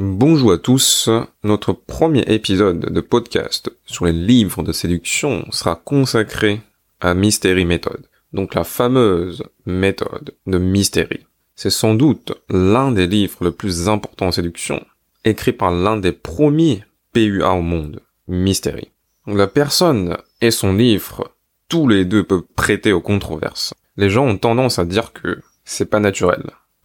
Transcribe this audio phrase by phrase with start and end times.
[0.00, 1.10] Bonjour à tous,
[1.42, 6.60] notre premier épisode de podcast sur les livres de séduction sera consacré
[7.00, 11.26] à Mystery Method, donc la fameuse méthode de Mystery.
[11.56, 14.86] C'est sans doute l'un des livres le plus importants en séduction,
[15.24, 18.92] écrit par l'un des premiers PUA au monde, Mystery.
[19.26, 21.32] la personne et son livre,
[21.68, 23.74] tous les deux peuvent prêter aux controverses.
[23.96, 26.44] Les gens ont tendance à dire que c'est pas naturel.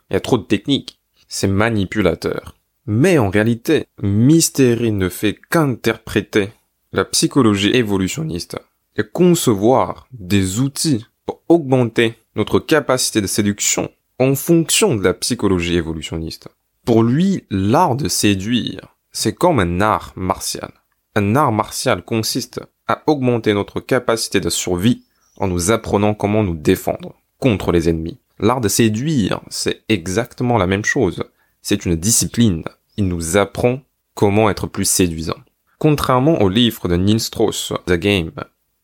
[0.10, 0.98] Il y a trop de techniques.
[1.28, 2.56] C'est manipulateur.
[2.86, 6.50] Mais en réalité, Mystery ne fait qu'interpréter
[6.92, 8.58] la psychologie évolutionniste
[8.98, 15.78] et concevoir des outils pour augmenter notre capacité de séduction en fonction de la psychologie
[15.78, 16.50] évolutionniste.
[16.86, 20.72] Pour lui, l'art de séduire, c'est comme un art martial.
[21.16, 25.04] Un art martial consiste à augmenter notre capacité de survie
[25.38, 28.20] en nous apprenant comment nous défendre contre les ennemis.
[28.40, 31.24] L'art de séduire, c'est exactement la même chose
[31.64, 32.64] c'est une discipline.
[32.98, 33.82] Il nous apprend
[34.14, 35.38] comment être plus séduisant.
[35.80, 38.32] Contrairement au livre de Neil Strauss, The Game,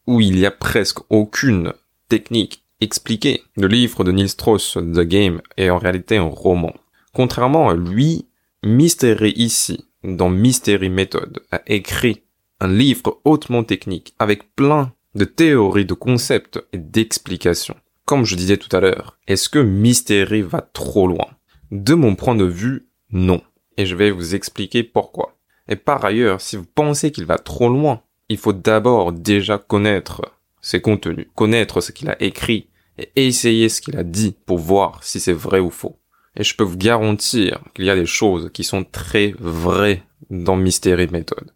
[0.07, 1.73] où il y a presque aucune
[2.07, 6.73] technique expliquée, le livre de Neil Strauss, The Game, est en réalité un roman.
[7.13, 8.25] Contrairement à lui,
[8.63, 12.23] Mystery ici, dans Mystery Method, a écrit
[12.59, 17.77] un livre hautement technique avec plein de théories, de concepts et d'explications.
[18.05, 21.27] Comme je disais tout à l'heure, est-ce que Mystery va trop loin?
[21.71, 23.41] De mon point de vue, non.
[23.79, 25.37] Et je vais vous expliquer pourquoi.
[25.69, 30.33] Et par ailleurs, si vous pensez qu'il va trop loin, il faut d'abord déjà connaître
[30.59, 35.01] ses contenus, connaître ce qu'il a écrit et essayer ce qu'il a dit pour voir
[35.05, 35.97] si c'est vrai ou faux.
[36.35, 40.57] Et je peux vous garantir qu'il y a des choses qui sont très vraies dans
[40.57, 41.53] Mystery Method.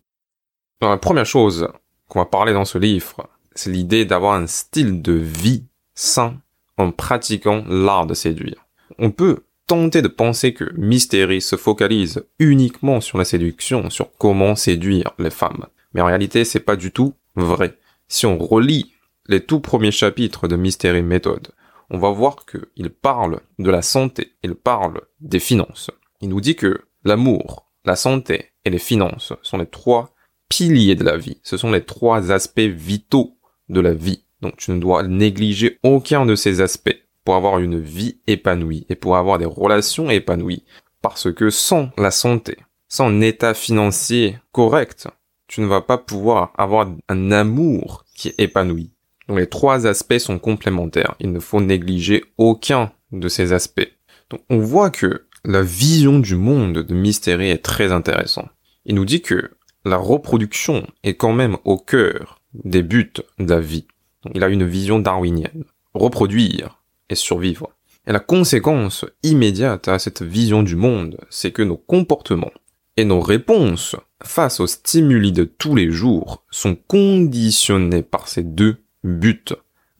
[0.80, 1.68] Donc la première chose
[2.08, 6.38] qu'on va parler dans ce livre, c'est l'idée d'avoir un style de vie sain
[6.78, 8.66] en pratiquant l'art de séduire.
[8.98, 14.56] On peut tenter de penser que Mystery se focalise uniquement sur la séduction, sur comment
[14.56, 15.66] séduire les femmes.
[15.94, 17.78] Mais en réalité, c'est pas du tout vrai.
[18.08, 18.94] Si on relit
[19.28, 21.50] les tout premiers chapitres de Mystery Method,
[21.90, 25.92] on va voir qu'il parle de la santé, il parle des finances.
[26.22, 30.14] Il nous dit que l'amour, la santé et les finances sont les trois
[30.50, 31.40] piliers de la vie.
[31.44, 33.38] Ce sont les trois aspects vitaux
[33.70, 34.24] de la vie.
[34.42, 38.96] Donc tu ne dois négliger aucun de ces aspects pour avoir une vie épanouie et
[38.96, 40.64] pour avoir des relations épanouies.
[41.02, 42.58] Parce que sans la santé,
[42.88, 45.08] sans un état financier correct,
[45.48, 48.92] tu ne vas pas pouvoir avoir un amour qui est épanoui.
[49.28, 51.16] Donc les trois aspects sont complémentaires.
[51.20, 53.92] Il ne faut négliger aucun de ces aspects.
[54.30, 58.50] Donc on voit que la vision du monde de Mystery est très intéressante.
[58.86, 59.52] Il nous dit que
[59.86, 63.88] la reproduction est quand même au cœur des buts de la vie.
[64.34, 65.66] il a une vision darwinienne.
[65.94, 67.70] Reproduire, et survivre.
[68.06, 72.52] Et la conséquence immédiate à cette vision du monde, c'est que nos comportements
[72.98, 78.78] et nos réponses face aux stimuli de tous les jours sont conditionnés par ces deux
[79.04, 79.46] buts,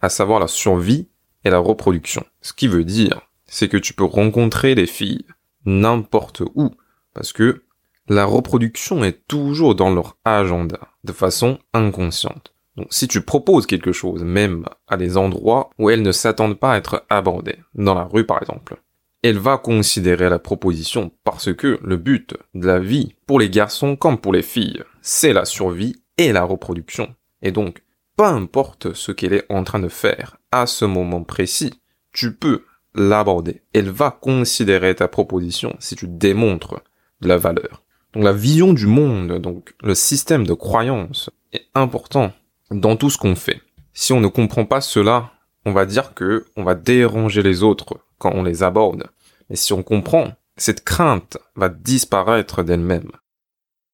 [0.02, 1.08] à savoir la survie
[1.44, 2.26] et la reproduction.
[2.42, 5.26] Ce qui veut dire, c'est que tu peux rencontrer les filles
[5.66, 6.72] n'importe où,
[7.14, 7.64] parce que
[8.10, 12.53] la reproduction est toujours dans leur agenda, de façon inconsciente.
[12.76, 16.74] Donc si tu proposes quelque chose, même à des endroits où elles ne s'attendent pas
[16.74, 18.78] à être abordées, dans la rue par exemple,
[19.22, 23.96] elle va considérer la proposition parce que le but de la vie, pour les garçons
[23.96, 27.16] comme pour les filles, c'est la survie et la reproduction.
[27.42, 27.84] Et donc,
[28.18, 31.74] peu importe ce qu'elle est en train de faire à ce moment précis,
[32.12, 32.64] tu peux
[32.96, 33.62] l'aborder.
[33.74, 36.82] Elle va considérer ta proposition si tu démontres
[37.22, 37.84] de la valeur.
[38.14, 42.34] Donc la vision du monde, donc le système de croyance est important
[42.74, 43.62] dans tout ce qu'on fait.
[43.94, 45.32] Si on ne comprend pas cela,
[45.66, 49.06] on va dire que on va déranger les autres quand on les aborde.
[49.50, 53.12] Mais si on comprend, cette crainte va disparaître d'elle-même.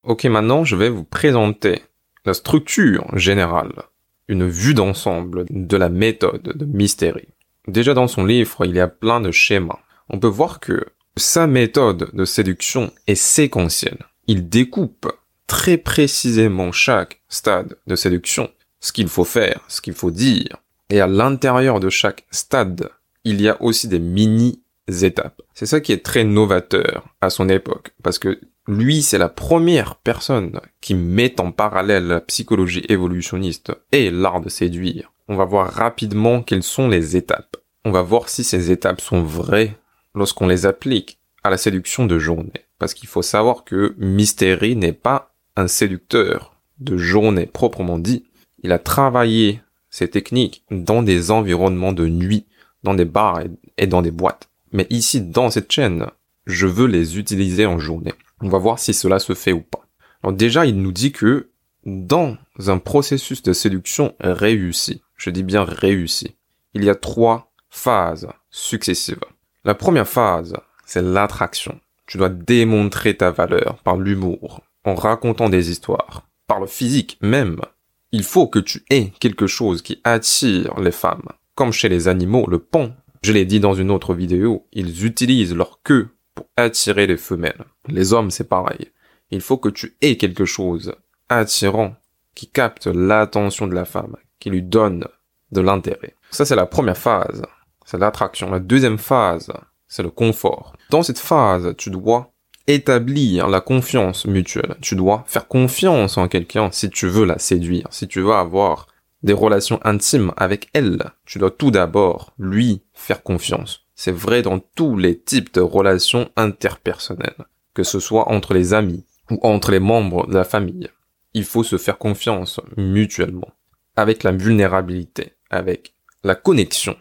[0.04, 1.84] Ok, maintenant je vais vous présenter
[2.26, 3.84] la structure générale,
[4.28, 7.28] une vue d'ensemble de la méthode de Mystery.
[7.68, 9.80] Déjà dans son livre, il y a plein de schémas.
[10.10, 10.86] On peut voir que
[11.18, 14.06] sa méthode de séduction est séquentielle.
[14.28, 15.12] Il découpe
[15.48, 20.58] très précisément chaque stade de séduction ce qu'il faut faire, ce qu'il faut dire.
[20.90, 22.90] Et à l'intérieur de chaque stade,
[23.24, 25.42] il y a aussi des mini-étapes.
[25.54, 29.96] C'est ça qui est très novateur à son époque, parce que lui, c'est la première
[29.96, 35.12] personne qui met en parallèle la psychologie évolutionniste et l'art de séduire.
[35.28, 37.58] On va voir rapidement quelles sont les étapes.
[37.84, 39.76] On va voir si ces étapes sont vraies
[40.14, 42.66] lorsqu'on les applique à la séduction de journée.
[42.78, 48.26] Parce qu'il faut savoir que Mystery n'est pas un séducteur de journée proprement dit,
[48.64, 52.46] il a travaillé ces techniques dans des environnements de nuit,
[52.84, 53.42] dans des bars
[53.78, 54.50] et dans des boîtes.
[54.72, 56.08] Mais ici, dans cette chaîne,
[56.46, 58.14] je veux les utiliser en journée.
[58.42, 59.86] On va voir si cela se fait ou pas.
[60.24, 61.50] Alors déjà, il nous dit que
[61.86, 66.36] dans un processus de séduction réussi, je dis bien réussi,
[66.74, 69.20] il y a trois phases successives.
[69.64, 70.56] La première phase,
[70.86, 71.80] c'est l'attraction.
[72.06, 77.62] Tu dois démontrer ta valeur par l'humour, en racontant des histoires, par le physique même.
[78.12, 81.28] Il faut que tu aies quelque chose qui attire les femmes.
[81.54, 82.94] Comme chez les animaux, le pont.
[83.22, 87.66] Je l'ai dit dans une autre vidéo, ils utilisent leur queue pour attirer les femelles.
[87.88, 88.92] Les hommes, c'est pareil.
[89.30, 90.96] Il faut que tu aies quelque chose
[91.28, 91.96] attirant
[92.34, 95.06] qui capte l'attention de la femme, qui lui donne
[95.52, 96.16] de l'intérêt.
[96.32, 97.44] Ça, c'est la première phase.
[97.86, 98.50] C'est l'attraction.
[98.50, 99.52] La deuxième phase,
[99.88, 100.76] c'est le confort.
[100.90, 102.32] Dans cette phase, tu dois
[102.70, 104.76] établir la confiance mutuelle.
[104.80, 108.88] Tu dois faire confiance en quelqu'un si tu veux la séduire, si tu veux avoir
[109.24, 111.12] des relations intimes avec elle.
[111.26, 113.86] Tu dois tout d'abord lui faire confiance.
[113.96, 119.04] C'est vrai dans tous les types de relations interpersonnelles, que ce soit entre les amis
[119.32, 120.90] ou entre les membres de la famille.
[121.34, 123.50] Il faut se faire confiance mutuellement,
[123.96, 126.96] avec la vulnérabilité, avec la connexion.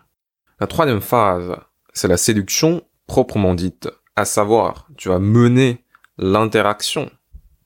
[0.61, 1.55] La troisième phase,
[1.93, 3.89] c'est la séduction proprement dite,
[4.19, 5.85] à savoir, tu vas mener
[6.19, 7.09] l'interaction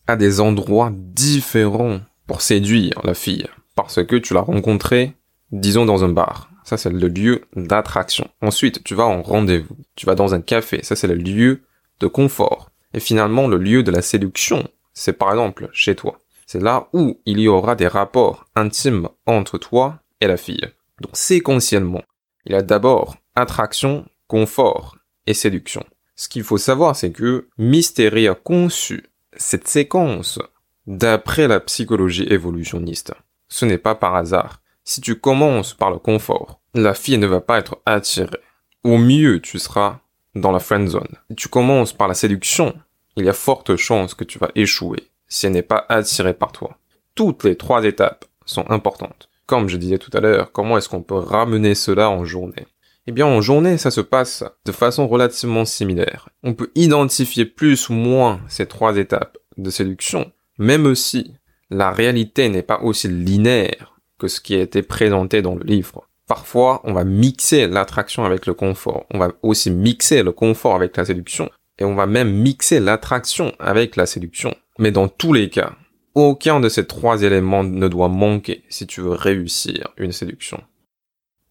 [0.06, 5.16] à des endroits différents pour séduire la fille, parce que tu l'as rencontrée,
[5.50, 6.50] disons dans un bar.
[6.64, 8.28] Ça, c'est le lieu d'attraction.
[8.42, 9.78] Ensuite, tu vas en rendez-vous.
[9.96, 10.82] Tu vas dans un café.
[10.82, 11.62] Ça, c'est le lieu
[12.00, 12.70] de confort.
[12.92, 16.18] Et finalement, le lieu de la séduction, c'est par exemple chez toi.
[16.46, 20.68] C'est là où il y aura des rapports intimes entre toi et la fille.
[21.00, 22.02] Donc séquentiellement,
[22.44, 25.82] il y a d'abord attraction, confort et séduction.
[26.22, 30.38] Ce qu'il faut savoir, c'est que Mystery a conçu cette séquence
[30.86, 33.12] d'après la psychologie évolutionniste.
[33.48, 34.62] Ce n'est pas par hasard.
[34.84, 38.38] Si tu commences par le confort, la fille ne va pas être attirée.
[38.84, 39.98] Au mieux, tu seras
[40.36, 41.18] dans la friend zone.
[41.28, 42.72] Si tu commences par la séduction,
[43.16, 46.52] il y a forte chance que tu vas échouer si elle n'est pas attirée par
[46.52, 46.78] toi.
[47.16, 51.02] Toutes les trois étapes sont importantes comme je disais tout à l'heure, comment est-ce qu'on
[51.02, 52.66] peut ramener cela en journée?
[53.06, 56.28] Eh bien, en journée, ça se passe de façon relativement similaire.
[56.44, 61.34] On peut identifier plus ou moins ces trois étapes de séduction, même aussi
[61.70, 66.06] la réalité n'est pas aussi linéaire que ce qui a été présenté dans le livre.
[66.28, 69.06] Parfois, on va mixer l'attraction avec le confort.
[69.10, 71.50] On va aussi mixer le confort avec la séduction.
[71.78, 74.54] Et on va même mixer l'attraction avec la séduction.
[74.78, 75.72] Mais dans tous les cas,
[76.14, 80.62] aucun de ces trois éléments ne doit manquer si tu veux réussir une séduction.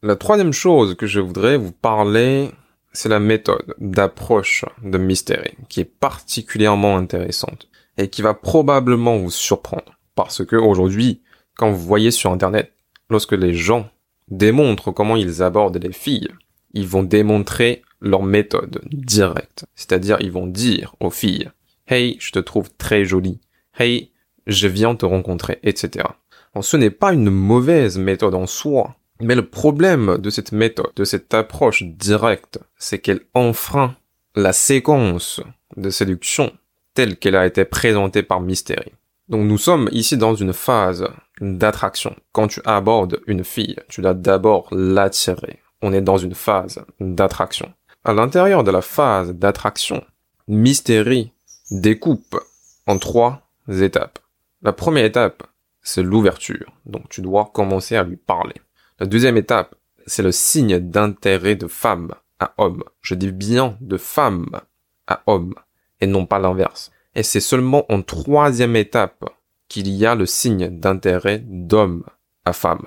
[0.03, 2.49] La troisième chose que je voudrais vous parler,
[2.91, 7.67] c'est la méthode d'approche de Mystery, qui est particulièrement intéressante
[7.99, 9.99] et qui va probablement vous surprendre.
[10.15, 11.21] Parce que aujourd'hui,
[11.55, 12.73] quand vous voyez sur Internet,
[13.11, 13.91] lorsque les gens
[14.27, 16.29] démontrent comment ils abordent les filles,
[16.73, 19.65] ils vont démontrer leur méthode directe.
[19.75, 21.51] C'est-à-dire, ils vont dire aux filles,
[21.87, 23.39] Hey, je te trouve très jolie.
[23.77, 24.09] Hey,
[24.47, 26.07] je viens te rencontrer, etc.
[26.59, 31.03] ce n'est pas une mauvaise méthode en soi, mais le problème de cette méthode, de
[31.03, 33.95] cette approche directe, c'est qu'elle enfreint
[34.35, 35.41] la séquence
[35.77, 36.51] de séduction
[36.93, 38.91] telle qu'elle a été présentée par Mystery.
[39.29, 41.07] Donc nous sommes ici dans une phase
[41.39, 42.15] d'attraction.
[42.33, 45.59] Quand tu abordes une fille, tu dois d'abord l'attirer.
[45.81, 47.73] On est dans une phase d'attraction.
[48.03, 50.03] À l'intérieur de la phase d'attraction,
[50.47, 51.31] Mystery
[51.71, 52.37] découpe
[52.87, 54.19] en trois étapes.
[54.61, 55.43] La première étape,
[55.81, 56.73] c'est l'ouverture.
[56.85, 58.55] Donc tu dois commencer à lui parler.
[59.01, 59.73] La deuxième étape,
[60.05, 62.83] c'est le signe d'intérêt de femme à homme.
[63.01, 64.45] Je dis bien de femme
[65.07, 65.55] à homme
[66.01, 66.91] et non pas l'inverse.
[67.15, 69.27] Et c'est seulement en troisième étape
[69.69, 72.03] qu'il y a le signe d'intérêt d'homme
[72.45, 72.85] à femme.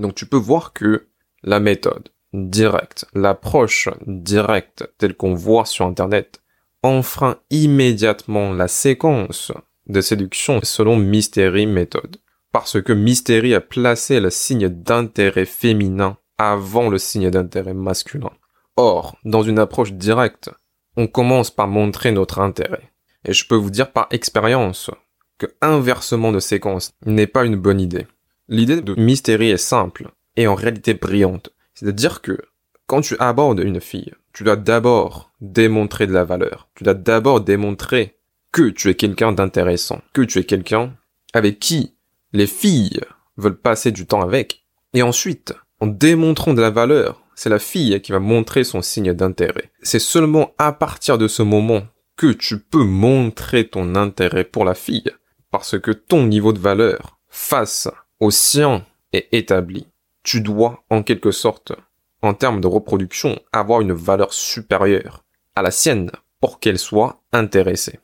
[0.00, 1.06] Donc tu peux voir que
[1.44, 6.42] la méthode directe, l'approche directe telle qu'on voit sur Internet,
[6.82, 9.52] enfreint immédiatement la séquence
[9.86, 12.16] de séduction selon Mystery méthode.
[12.52, 18.30] Parce que Mystery a placé le signe d'intérêt féminin avant le signe d'intérêt masculin.
[18.76, 20.50] Or, dans une approche directe,
[20.96, 22.92] on commence par montrer notre intérêt.
[23.24, 24.90] Et je peux vous dire par expérience
[25.38, 28.06] que inversement de séquence n'est pas une bonne idée.
[28.48, 31.50] L'idée de Mystery est simple et en réalité brillante.
[31.74, 32.38] C'est-à-dire que
[32.86, 36.68] quand tu abordes une fille, tu dois d'abord démontrer de la valeur.
[36.74, 38.18] Tu dois d'abord démontrer
[38.50, 40.94] que tu es quelqu'un d'intéressant, que tu es quelqu'un
[41.32, 41.94] avec qui
[42.32, 43.00] les filles
[43.36, 44.64] veulent passer du temps avec.
[44.94, 49.12] Et ensuite, en démontrant de la valeur, c'est la fille qui va montrer son signe
[49.14, 49.70] d'intérêt.
[49.82, 51.82] C'est seulement à partir de ce moment
[52.16, 55.10] que tu peux montrer ton intérêt pour la fille,
[55.50, 57.88] parce que ton niveau de valeur face
[58.20, 59.86] au sien est établi.
[60.22, 61.72] Tu dois, en quelque sorte,
[62.20, 65.24] en termes de reproduction, avoir une valeur supérieure
[65.56, 66.10] à la sienne
[66.40, 67.98] pour qu'elle soit intéressée.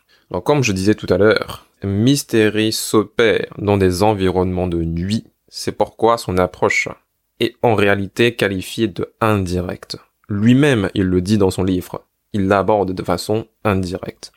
[0.44, 5.24] Comme je disais tout à l'heure, Mystery s'opère dans des environnements de nuit.
[5.48, 6.88] C'est pourquoi son approche
[7.40, 9.96] est en réalité qualifiée de indirecte.
[10.28, 12.04] Lui-même, il le dit dans son livre.
[12.32, 14.32] Il l'aborde de façon indirecte.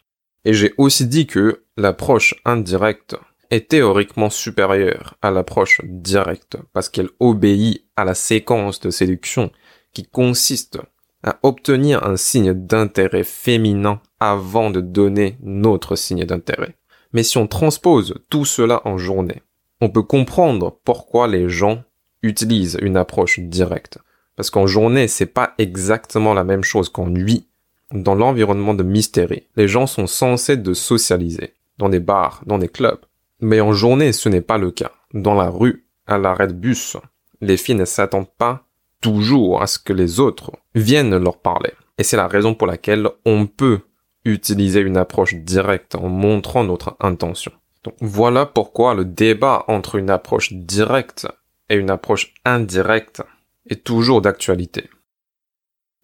[0.45, 3.15] Et j'ai aussi dit que l'approche indirecte
[3.49, 9.51] est théoriquement supérieure à l'approche directe parce qu'elle obéit à la séquence de séduction
[9.93, 10.79] qui consiste
[11.23, 16.75] à obtenir un signe d'intérêt féminin avant de donner notre signe d'intérêt.
[17.13, 19.41] Mais si on transpose tout cela en journée,
[19.81, 21.83] on peut comprendre pourquoi les gens
[22.23, 23.97] utilisent une approche directe.
[24.35, 27.47] Parce qu'en journée, c'est pas exactement la même chose qu'en nuit.
[27.91, 31.53] Dans l'environnement de mystérie, les gens sont censés de socialiser.
[31.77, 33.01] Dans des bars, dans des clubs.
[33.41, 34.91] Mais en journée, ce n'est pas le cas.
[35.13, 36.95] Dans la rue, à l'arrêt de bus,
[37.41, 38.67] les filles ne s'attendent pas
[39.01, 41.71] toujours à ce que les autres viennent leur parler.
[41.97, 43.81] Et c'est la raison pour laquelle on peut
[44.23, 47.51] utiliser une approche directe en montrant notre intention.
[47.83, 51.27] Donc voilà pourquoi le débat entre une approche directe
[51.69, 53.23] et une approche indirecte
[53.67, 54.89] est toujours d'actualité.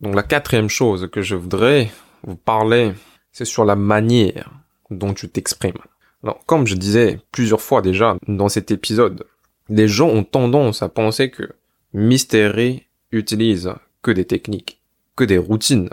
[0.01, 1.91] Donc la quatrième chose que je voudrais
[2.23, 2.93] vous parler,
[3.31, 4.51] c'est sur la manière
[4.89, 5.77] dont tu t'exprimes.
[6.23, 9.25] Alors comme je disais plusieurs fois déjà dans cet épisode,
[9.69, 11.43] les gens ont tendance à penser que
[11.93, 14.81] Mystery utilise que des techniques,
[15.15, 15.89] que des routines,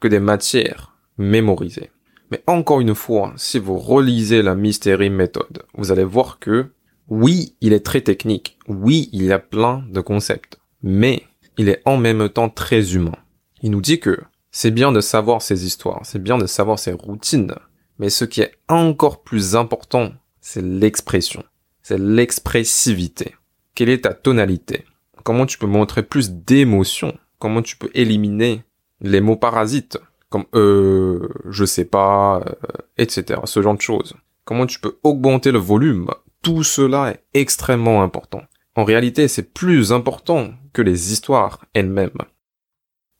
[0.00, 1.90] que des matières mémorisées.
[2.30, 6.72] Mais encore une fois, si vous relisez la Mystery méthode, vous allez voir que
[7.08, 11.22] oui, il est très technique, oui, il y a plein de concepts, mais
[11.56, 13.16] il est en même temps très humain.
[13.62, 14.18] Il nous dit que
[14.50, 17.54] c'est bien de savoir ses histoires, c'est bien de savoir ses routines,
[17.98, 21.44] mais ce qui est encore plus important, c'est l'expression,
[21.82, 23.34] c'est l'expressivité.
[23.74, 24.84] Quelle est ta tonalité?
[25.26, 28.62] Comment tu peux montrer plus d'émotion, comment tu peux éliminer
[29.00, 32.52] les mots parasites, comme euh, je sais pas, euh,
[32.96, 33.40] etc.
[33.42, 34.14] Ce genre de choses.
[34.44, 36.10] Comment tu peux augmenter le volume?
[36.42, 38.42] Tout cela est extrêmement important.
[38.76, 42.22] En réalité, c'est plus important que les histoires elles-mêmes.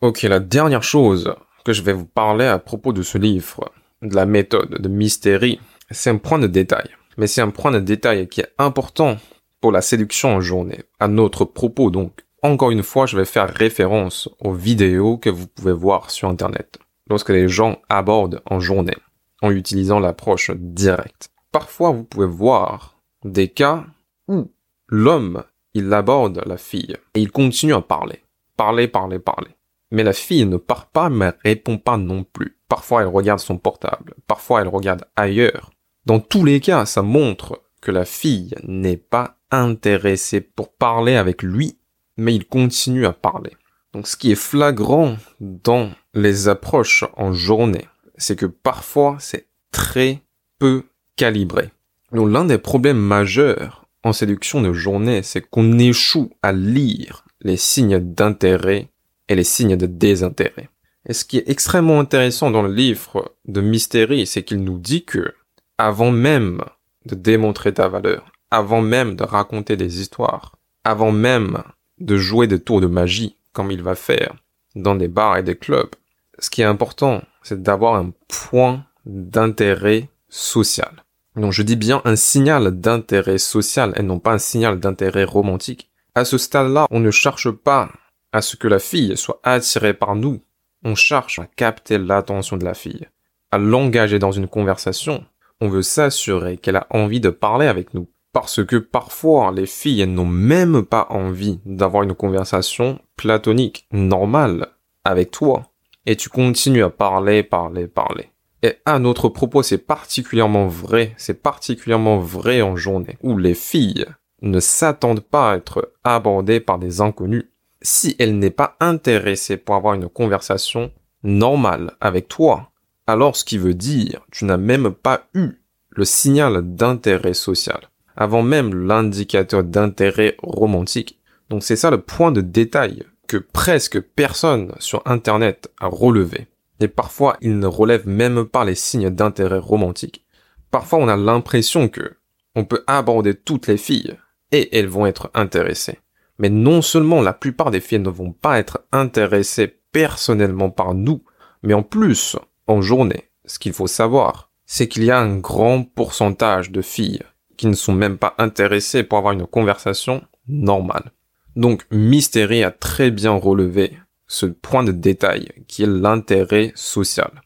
[0.01, 1.35] Ok, la dernière chose
[1.65, 3.73] que je vais vous parler à propos de ce livre,
[4.03, 5.59] de la méthode de mystérie,
[5.91, 6.89] c'est un point de détail.
[7.17, 9.17] Mais c'est un point de détail qui est important
[9.61, 10.83] pour la séduction en journée.
[11.01, 15.47] À notre propos donc, encore une fois, je vais faire référence aux vidéos que vous
[15.47, 18.97] pouvez voir sur Internet lorsque les gens abordent en journée
[19.43, 21.31] en utilisant l'approche directe.
[21.53, 23.85] Parfois, vous pouvez voir des cas
[24.29, 24.51] où
[24.89, 25.45] l'homme,
[25.75, 28.23] il aborde la fille et il continue à parler.
[28.57, 29.51] Parler, parler, parler.
[29.91, 32.59] Mais la fille ne part pas mais répond pas non plus.
[32.69, 34.15] Parfois, elle regarde son portable.
[34.27, 35.71] Parfois, elle regarde ailleurs.
[36.07, 41.43] Dans tous les cas, ça montre que la fille n'est pas intéressé pour parler avec
[41.43, 41.79] lui,
[42.17, 43.53] mais il continue à parler.
[43.93, 47.87] Donc ce qui est flagrant dans les approches en journée,
[48.17, 50.21] c'est que parfois c'est très
[50.59, 50.85] peu
[51.17, 51.71] calibré.
[52.13, 57.57] Donc l'un des problèmes majeurs en séduction de journée, c'est qu'on échoue à lire les
[57.57, 58.89] signes d'intérêt
[59.29, 60.69] et les signes de désintérêt.
[61.09, 65.05] Et ce qui est extrêmement intéressant dans le livre de Mystérie, c'est qu'il nous dit
[65.05, 65.35] que,
[65.79, 66.63] avant même
[67.07, 71.63] de démontrer ta valeur, avant même de raconter des histoires, avant même
[71.99, 74.35] de jouer des tours de magie, comme il va faire
[74.75, 75.91] dans des bars et des clubs.
[76.39, 81.05] Ce qui est important, c'est d'avoir un point d'intérêt social.
[81.37, 85.91] Donc je dis bien un signal d'intérêt social et non pas un signal d'intérêt romantique.
[86.15, 87.91] À ce stade-là, on ne cherche pas
[88.33, 90.41] à ce que la fille soit attirée par nous.
[90.83, 93.07] On cherche à capter l'attention de la fille,
[93.51, 95.27] à l'engager dans une conversation.
[95.61, 98.09] On veut s'assurer qu'elle a envie de parler avec nous.
[98.37, 104.67] Parce que parfois, les filles n'ont même pas envie d'avoir une conversation platonique, normale,
[105.07, 105.73] avec toi.
[106.05, 108.29] Et tu continues à parler, parler, parler.
[108.63, 114.05] Et à notre propos, c'est particulièrement vrai, c'est particulièrement vrai en journée, où les filles
[114.43, 117.47] ne s'attendent pas à être abordées par des inconnus
[117.81, 122.71] si elles n'est pas intéressée pour avoir une conversation normale avec toi.
[123.07, 125.53] Alors ce qui veut dire, tu n'as même pas eu
[125.89, 127.81] le signal d'intérêt social
[128.17, 131.19] avant même l'indicateur d'intérêt romantique.
[131.51, 136.47] Donc c'est ça le point de détail que presque personne sur Internet a relevé.
[136.81, 140.25] Et parfois, il ne relève même pas les signes d'intérêt romantique.
[140.71, 142.17] Parfois, on a l'impression que
[142.55, 144.17] on peut aborder toutes les filles
[144.53, 145.99] et elles vont être intéressées.
[146.39, 151.23] Mais non seulement la plupart des filles ne vont pas être intéressées personnellement par nous,
[151.63, 155.83] mais en plus, en journée, ce qu'il faut savoir, c'est qu'il y a un grand
[155.85, 157.23] pourcentage de filles
[157.57, 161.13] qui ne sont même pas intéressés pour avoir une conversation normale.
[161.57, 167.43] Donc Mystery a très bien relevé ce point de détail qui est l'intérêt social.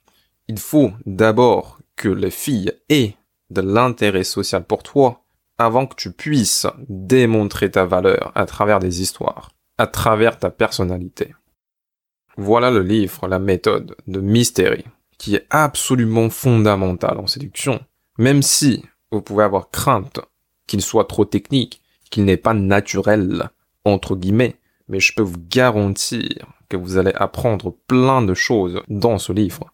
[0.48, 3.14] Il faut d'abord que les filles aient
[3.50, 5.22] de l'intérêt social pour toi
[5.58, 11.34] avant que tu puisses démontrer ta valeur à travers des histoires, à travers ta personnalité.
[12.36, 14.84] Voilà le livre La méthode de Mystery,
[15.18, 17.80] qui est absolument fondamental en séduction,
[18.16, 20.20] même si vous pouvez avoir crainte
[20.66, 23.50] qu'il soit trop technique, qu'il n'est pas naturel,
[23.84, 24.56] entre guillemets,
[24.88, 26.28] mais je peux vous garantir
[26.68, 29.72] que vous allez apprendre plein de choses dans ce livre.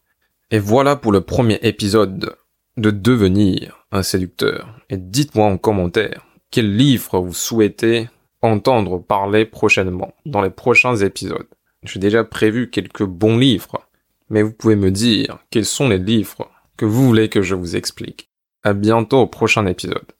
[0.51, 2.37] Et voilà pour le premier épisode
[2.77, 4.69] de devenir un séducteur.
[4.91, 8.09] Et dites-moi en commentaire quel livre vous souhaitez
[8.43, 11.49] entendre parler prochainement, dans les prochains épisodes.
[11.83, 13.89] J'ai déjà prévu quelques bons livres,
[14.31, 17.77] mais vous pouvez me dire quels sont les livres que vous voulez que je vous
[17.77, 18.31] explique.
[18.63, 20.16] À bientôt au prochain épisode.